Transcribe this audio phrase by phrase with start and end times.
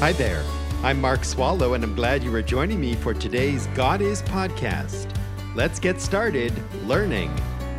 [0.00, 0.42] Hi there.
[0.82, 5.14] I'm Mark Swallow, and I'm glad you are joining me for today's God Is podcast.
[5.54, 6.54] Let's get started
[6.86, 7.28] learning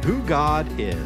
[0.06, 1.04] who God is.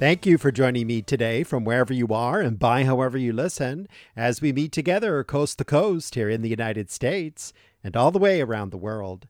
[0.00, 3.86] Thank you for joining me today from wherever you are and by however you listen
[4.16, 7.52] as we meet together coast to coast here in the United States
[7.84, 9.28] and all the way around the world.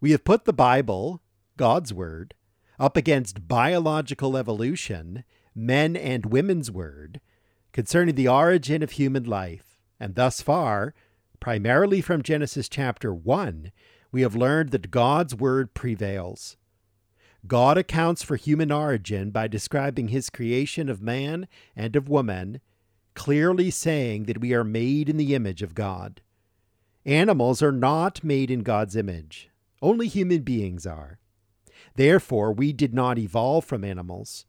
[0.00, 1.20] We have put the Bible,
[1.58, 2.32] God's Word,
[2.78, 7.20] up against biological evolution, men and women's Word,
[7.72, 10.94] concerning the origin of human life, and thus far,
[11.40, 13.72] primarily from Genesis chapter 1,
[14.10, 16.56] we have learned that God's Word prevails.
[17.46, 22.60] God accounts for human origin by describing his creation of man and of woman,
[23.14, 26.20] clearly saying that we are made in the image of God.
[27.04, 31.18] Animals are not made in God's image, only human beings are.
[31.96, 34.46] Therefore, we did not evolve from animals.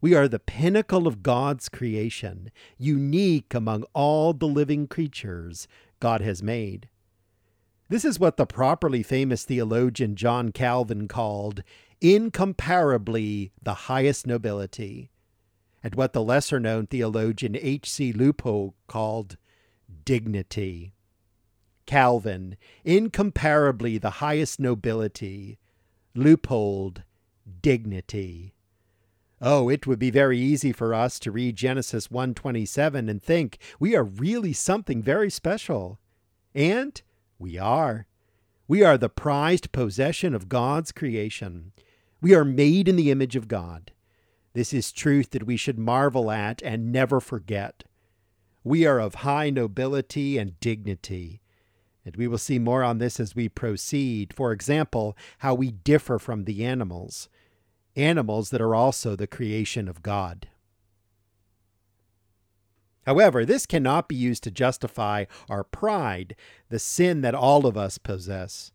[0.00, 5.68] We are the pinnacle of God's creation, unique among all the living creatures
[6.00, 6.88] God has made.
[7.90, 11.62] This is what the properly famous theologian John Calvin called
[12.00, 15.10] incomparably the highest nobility,
[15.82, 18.12] and what the lesser known theologian H.C.
[18.12, 19.36] Leupold called
[20.04, 20.94] dignity.
[21.84, 25.58] Calvin, incomparably the highest nobility,
[26.14, 27.02] Leupold,
[27.60, 28.54] dignity.
[29.40, 33.96] Oh, it would be very easy for us to read Genesis 1:27 and think we
[33.96, 35.98] are really something very special.
[36.54, 37.00] And
[37.38, 38.06] we are.
[38.68, 41.72] We are the prized possession of God's creation.
[42.20, 43.92] We are made in the image of God.
[44.52, 47.84] This is truth that we should marvel at and never forget.
[48.62, 51.40] We are of high nobility and dignity.
[52.04, 54.34] And we will see more on this as we proceed.
[54.34, 57.28] For example, how we differ from the animals,
[57.96, 60.48] animals that are also the creation of God.
[63.06, 66.36] However, this cannot be used to justify our pride,
[66.68, 68.72] the sin that all of us possess.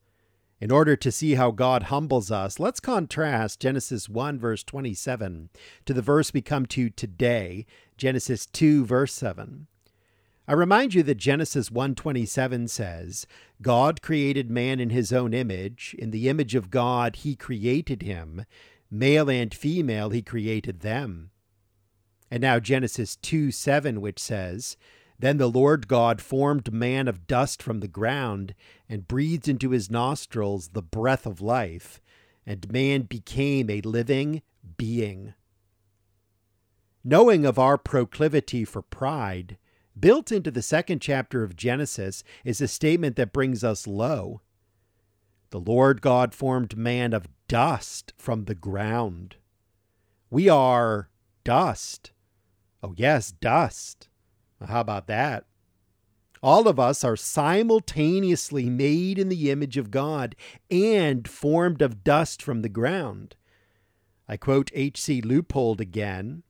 [0.59, 5.49] In order to see how God humbles us, let's contrast Genesis 1, verse 27,
[5.85, 7.65] to the verse we come to today,
[7.97, 9.67] Genesis 2, verse 7.
[10.47, 13.25] I remind you that Genesis 1:27 says,
[13.61, 18.45] God created man in his own image, in the image of God he created him,
[18.89, 21.31] male and female he created them.
[22.31, 24.77] And now Genesis 2 7, which says,
[25.19, 28.55] Then the Lord God formed man of dust from the ground,
[28.89, 32.01] and breathed into his nostrils the breath of life,
[32.45, 34.41] and man became a living
[34.77, 35.33] being.
[37.03, 39.57] Knowing of our proclivity for pride,
[39.97, 44.41] built into the second chapter of Genesis is a statement that brings us low.
[45.51, 49.35] The Lord God formed man of dust from the ground.
[50.29, 51.09] We are
[51.43, 52.11] dust.
[52.81, 54.09] Oh, yes, dust.
[54.65, 55.45] How about that?
[56.41, 60.35] All of us are simultaneously made in the image of God
[60.69, 63.35] and formed of dust from the ground.
[64.27, 65.21] I quote H.C.
[65.21, 66.43] Leupold again.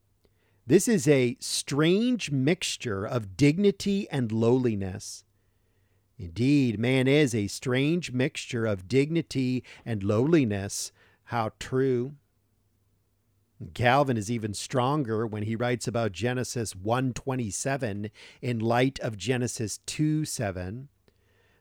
[0.66, 5.24] This is a strange mixture of dignity and lowliness.
[6.18, 10.92] Indeed, man is a strange mixture of dignity and lowliness.
[11.24, 12.14] How true.
[13.74, 18.10] Calvin is even stronger when he writes about Genesis 1:27
[18.42, 20.88] in light of Genesis 2:7.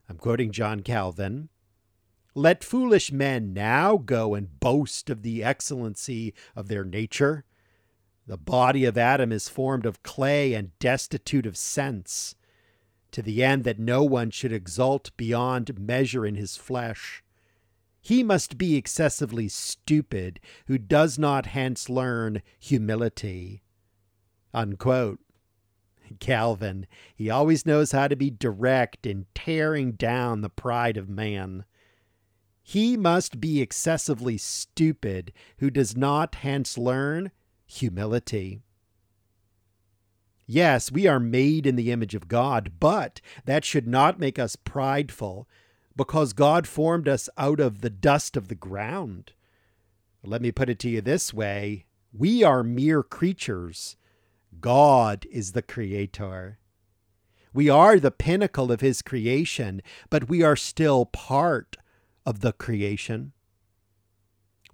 [0.07, 1.49] I'm quoting John Calvin.
[2.33, 7.45] Let foolish men now go and boast of the excellency of their nature.
[8.27, 12.35] The body of Adam is formed of clay and destitute of sense,
[13.15, 17.23] to the end that no one should exult beyond measure in his flesh.
[18.01, 23.63] He must be excessively stupid who does not hence learn humility.
[24.53, 25.21] Unquote.
[26.19, 31.63] Calvin, he always knows how to be direct in tearing down the pride of man.
[32.61, 37.31] He must be excessively stupid who does not hence learn
[37.65, 38.64] humility.
[40.47, 44.55] Yes, we are made in the image of God, but that should not make us
[44.55, 45.47] prideful
[45.95, 49.31] because God formed us out of the dust of the ground.
[50.23, 53.97] Let me put it to you this way we are mere creatures.
[54.61, 56.59] God is the creator.
[57.53, 61.77] We are the pinnacle of his creation, but we are still part
[62.25, 63.33] of the creation.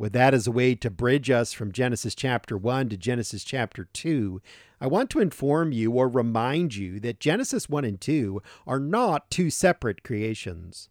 [0.02, 3.88] With that as a way to bridge us from Genesis chapter 1 to Genesis chapter
[3.94, 4.42] 2,
[4.82, 9.30] I want to inform you or remind you that Genesis 1 and 2 are not
[9.30, 10.90] two separate creations.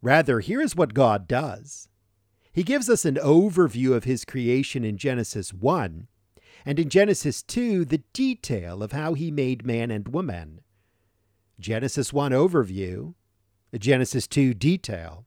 [0.00, 1.90] Rather, here is what God does
[2.50, 6.08] He gives us an overview of His creation in Genesis 1,
[6.64, 10.62] and in Genesis 2, the detail of how he made man and woman.
[11.58, 13.12] Genesis 1 overview,
[13.78, 15.26] Genesis 2 detail,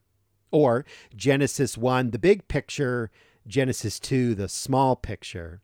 [0.54, 0.86] or
[1.16, 3.10] Genesis 1 the big picture,
[3.46, 5.60] Genesis 2 the small picture.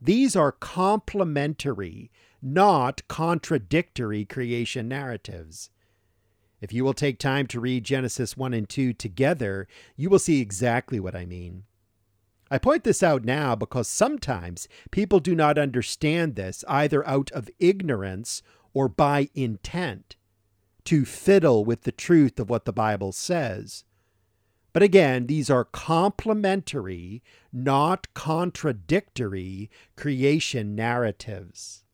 [0.00, 5.70] These are complementary, not contradictory creation narratives.
[6.60, 10.40] If you will take time to read Genesis 1 and 2 together, you will see
[10.40, 11.64] exactly what I mean.
[12.52, 17.50] I point this out now because sometimes people do not understand this either out of
[17.58, 18.42] ignorance
[18.74, 20.16] or by intent
[20.84, 23.84] to fiddle with the truth of what the Bible says.
[24.72, 31.84] But again, these are complementary, not contradictory creation narratives.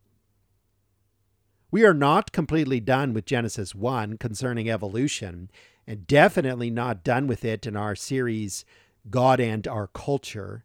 [1.70, 5.50] We are not completely done with Genesis 1 concerning evolution,
[5.86, 8.64] and definitely not done with it in our series,
[9.10, 10.64] God and Our Culture.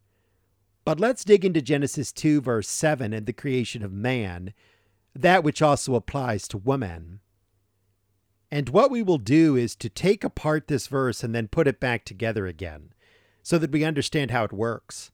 [0.85, 4.53] But let's dig into Genesis 2, verse 7, and the creation of man,
[5.15, 7.21] that which also applies to woman.
[8.53, 11.79] And what we will do is to take apart this verse and then put it
[11.79, 12.93] back together again
[13.41, 15.09] so that we understand how it works.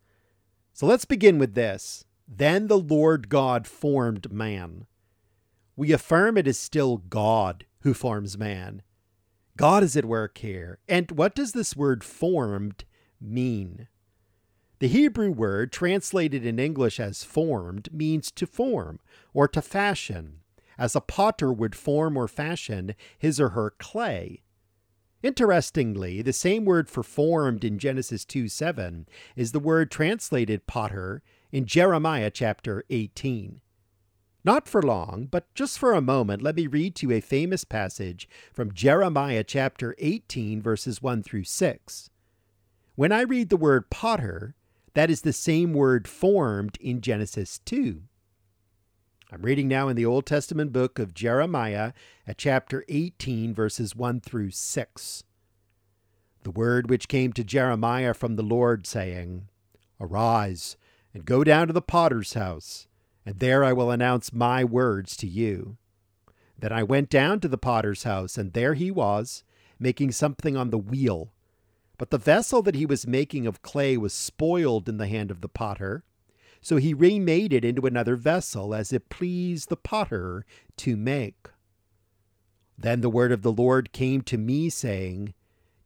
[0.73, 2.03] So let's begin with this.
[2.27, 4.87] Then the Lord God formed man.
[5.77, 8.81] We affirm it is still God who forms man.
[9.55, 10.79] God is at work here.
[10.89, 12.83] And what does this word formed
[13.21, 13.87] mean?
[14.79, 18.99] The Hebrew word, translated in English as formed, means to form
[19.33, 20.41] or to fashion
[20.79, 24.41] as a potter would form or fashion his or her clay.
[25.21, 29.05] Interestingly, the same word for formed in Genesis 2 7
[29.35, 31.21] is the word translated potter
[31.51, 33.59] in Jeremiah chapter 18.
[34.45, 37.65] Not for long, but just for a moment, let me read to you a famous
[37.65, 42.09] passage from Jeremiah chapter 18, verses 1 through 6.
[42.95, 44.55] When I read the word potter,
[44.93, 48.03] that is the same word formed in Genesis 2.
[49.31, 51.93] I'm reading now in the Old Testament book of Jeremiah
[52.25, 55.23] at chapter 18, verses 1 through 6.
[56.41, 59.47] The word which came to Jeremiah from the Lord, saying,
[59.99, 60.77] Arise
[61.13, 62.87] and go down to the potter's house,
[63.23, 65.77] and there I will announce my words to you.
[66.57, 69.43] Then I went down to the potter's house, and there he was,
[69.77, 71.31] making something on the wheel.
[71.99, 75.41] But the vessel that he was making of clay was spoiled in the hand of
[75.41, 76.03] the potter
[76.61, 80.45] so he remade it into another vessel, as it pleased the potter
[80.77, 81.47] to make.
[82.77, 85.33] Then the word of the Lord came to me, saying,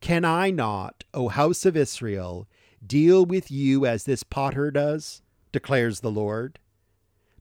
[0.01, 2.47] Can I not, O house of Israel,
[2.85, 5.21] deal with you as this potter does?
[5.51, 6.59] declares the Lord.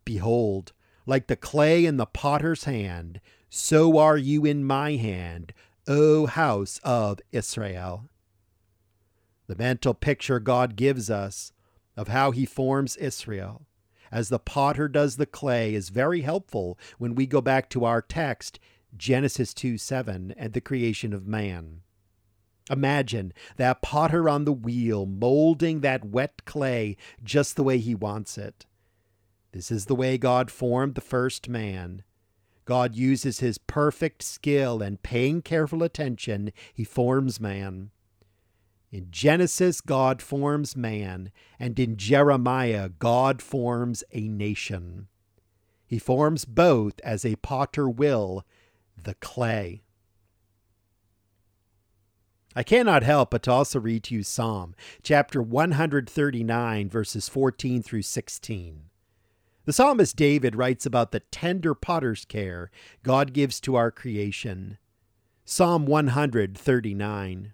[0.04, 0.72] Behold,
[1.06, 3.20] like the clay in the potter's hand,
[3.50, 5.52] so are you in my hand,
[5.88, 8.08] O house of Israel.
[9.48, 11.52] The mental picture God gives us
[11.96, 13.66] of how he forms Israel,
[14.10, 18.02] as the potter does the clay, is very helpful when we go back to our
[18.02, 18.58] text,
[18.96, 21.80] Genesis 2 7, and the creation of man.
[22.70, 28.38] Imagine that potter on the wheel molding that wet clay just the way he wants
[28.38, 28.66] it.
[29.52, 32.02] This is the way God formed the first man.
[32.64, 37.90] God uses his perfect skill and paying careful attention, he forms man.
[38.92, 45.08] In Genesis, God forms man, and in Jeremiah, God forms a nation.
[45.86, 48.44] He forms both as a potter will
[49.02, 49.82] the clay.
[52.54, 58.02] I cannot help but to also read to you Psalm chapter 139, verses 14 through
[58.02, 58.82] 16.
[59.64, 62.70] The psalmist David writes about the tender potter's care
[63.02, 64.76] God gives to our creation.
[65.46, 67.52] Psalm 139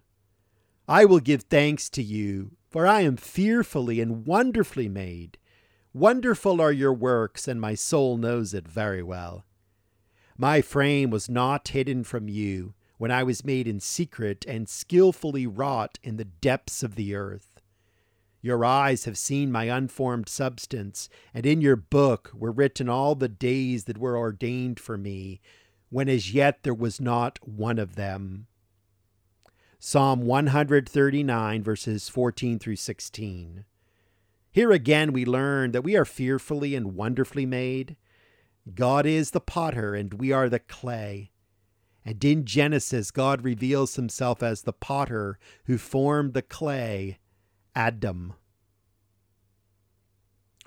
[0.91, 5.37] I will give thanks to you, for I am fearfully and wonderfully made.
[5.93, 9.45] Wonderful are your works, and my soul knows it very well.
[10.39, 15.47] My frame was not hidden from you when I was made in secret and skilfully
[15.47, 17.61] wrought in the depths of the earth.
[18.41, 23.29] Your eyes have seen my unformed substance, and in your book were written all the
[23.29, 25.41] days that were ordained for me,
[25.91, 28.47] when as yet there was not one of them.
[29.81, 33.65] Psalm 139, verses 14 through 16.
[34.51, 37.97] Here again, we learn that we are fearfully and wonderfully made.
[38.75, 41.31] God is the potter, and we are the clay.
[42.05, 47.19] And in Genesis, God reveals himself as the potter who formed the clay,
[47.77, 48.35] Adam.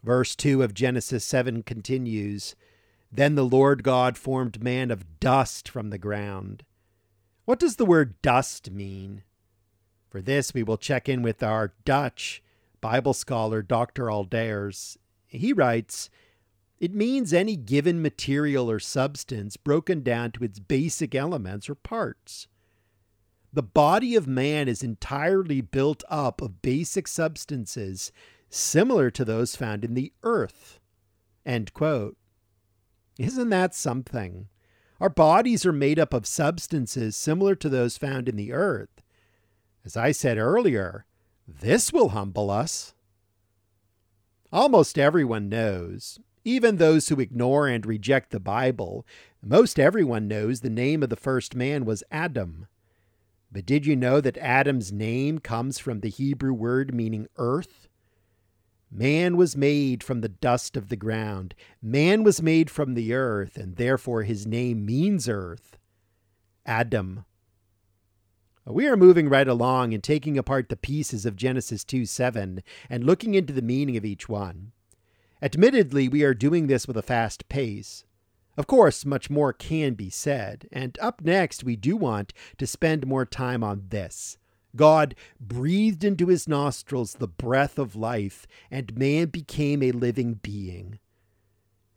[0.02, 2.56] Verse 2 of Genesis 7 continues
[3.12, 6.64] Then the Lord God formed man of dust from the ground
[7.52, 9.24] what does the word dust mean?
[10.10, 12.42] For this, we will check in with our Dutch
[12.80, 14.06] Bible scholar, Dr.
[14.06, 14.96] Aalders,
[15.28, 16.10] He writes,
[16.80, 22.48] it means any given material or substance broken down to its basic elements or parts.
[23.52, 28.14] The body of man is entirely built up of basic substances
[28.50, 30.80] similar to those found in the earth.
[31.46, 32.16] End quote.
[33.20, 34.48] Isn't that something?
[35.02, 39.02] Our bodies are made up of substances similar to those found in the earth.
[39.84, 41.06] As I said earlier,
[41.48, 42.94] this will humble us.
[44.54, 49.04] Almost everyone knows, even those who ignore and reject the Bible,
[49.42, 52.68] most everyone knows the name of the first man was Adam.
[53.52, 57.88] But did you know that Adam's name comes from the Hebrew word meaning earth?
[58.92, 61.56] Man was made from the dust of the ground.
[61.82, 65.78] Man was made from the earth, and therefore his name means earth.
[66.66, 67.24] Adam.
[68.66, 73.04] We are moving right along and taking apart the pieces of Genesis 2 7 and
[73.06, 74.74] looking into the meaning of each one.
[75.42, 78.04] Admittedly, we are doing this with a fast pace.
[78.58, 83.08] Of course, much more can be said, and up next, we do want to spend
[83.08, 84.38] more time on this.
[84.76, 91.00] God breathed into his nostrils the breath of life, and man became a living being.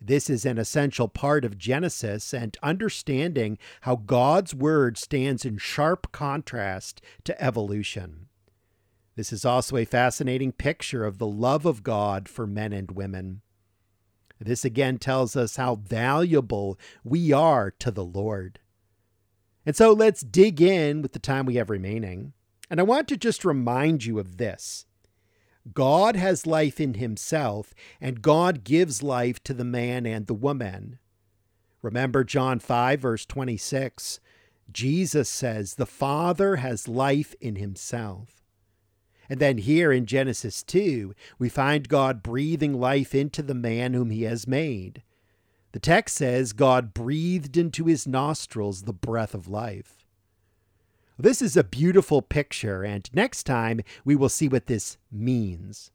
[0.00, 6.12] This is an essential part of Genesis and understanding how God's Word stands in sharp
[6.12, 8.28] contrast to evolution.
[9.16, 13.40] This is also a fascinating picture of the love of God for men and women.
[14.40, 18.58] This again tells us how valuable we are to the Lord.
[19.64, 22.34] And so let's dig in with the time we have remaining.
[22.74, 24.86] And I want to just remind you of this
[25.72, 30.98] God has life in himself, and God gives life to the man and the woman.
[31.82, 34.18] Remember John 5, verse 26.
[34.72, 38.42] Jesus says, The Father has life in himself.
[39.28, 44.10] And then here in Genesis 2, we find God breathing life into the man whom
[44.10, 45.04] he has made.
[45.70, 50.04] The text says God breathed into his nostrils the breath of life.
[51.18, 55.92] This is a beautiful picture, and next time we will see what this means.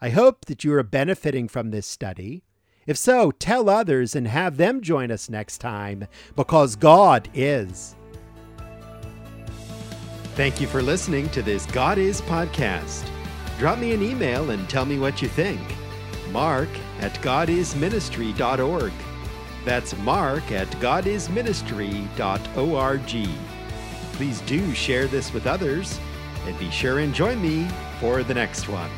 [0.00, 2.42] I hope that you are benefiting from this study.
[2.86, 7.94] If so, tell others and have them join us next time, because God is.
[10.34, 13.06] Thank you for listening to this God Is podcast.
[13.58, 15.60] Drop me an email and tell me what you think.
[16.30, 16.70] Mark
[17.00, 18.92] at godisministry.org.
[19.66, 23.51] That's mark at godisministry.org.
[24.12, 25.98] Please do share this with others
[26.46, 27.68] and be sure and join me
[28.00, 28.90] for the next one.